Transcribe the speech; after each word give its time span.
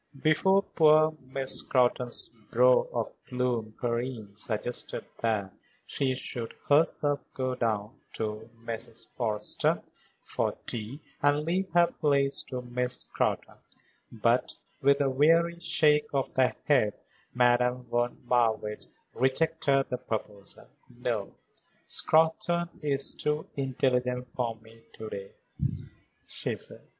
Before 0.19 0.63
poor 0.63 1.15
Miss 1.31 1.59
Scrotton's 1.59 2.29
brow 2.49 2.87
of 2.91 3.13
gloom 3.27 3.75
Karen 3.79 4.35
suggested 4.35 5.05
that 5.19 5.53
she 5.85 6.15
should 6.15 6.55
herself 6.67 7.19
go 7.35 7.53
down 7.53 7.91
to 8.13 8.49
Mrs. 8.63 9.05
Forrester 9.15 9.79
for 10.23 10.57
tea 10.65 10.99
and 11.21 11.43
leave 11.45 11.69
her 11.75 11.85
place 11.85 12.41
to 12.49 12.63
Miss 12.63 13.01
Scrotton, 13.01 13.57
but, 14.11 14.55
with 14.81 15.01
a 15.01 15.09
weary 15.11 15.59
shake 15.59 16.07
of 16.15 16.33
the 16.33 16.55
head, 16.65 16.95
Madame 17.35 17.83
von 17.83 18.17
Marwitz 18.27 18.89
rejected 19.13 19.85
the 19.91 19.97
proposal. 19.99 20.67
"No; 20.89 21.35
Scrotton 21.85 22.69
is 22.81 23.13
too 23.13 23.45
intelligent 23.55 24.31
for 24.31 24.55
me 24.55 24.81
to 24.93 25.09
day," 25.11 25.31
she 26.25 26.55
said. 26.55 26.81